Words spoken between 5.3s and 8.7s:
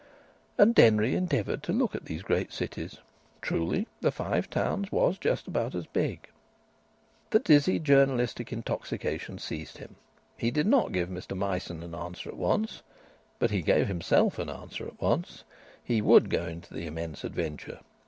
about as big. The dizzy journalistic